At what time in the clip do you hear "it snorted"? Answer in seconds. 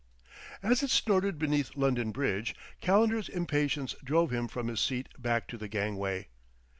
0.81-1.37